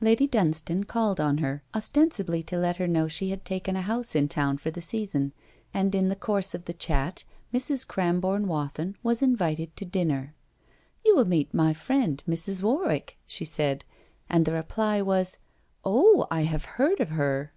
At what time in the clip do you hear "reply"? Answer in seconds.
14.54-15.00